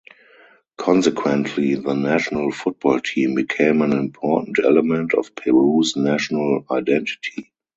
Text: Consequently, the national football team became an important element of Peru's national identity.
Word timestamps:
Consequently, 0.79 1.75
the 1.75 1.93
national 1.93 2.51
football 2.51 2.99
team 2.99 3.35
became 3.35 3.83
an 3.83 3.93
important 3.93 4.57
element 4.57 5.13
of 5.13 5.35
Peru's 5.35 5.95
national 5.95 6.65
identity. 6.71 7.53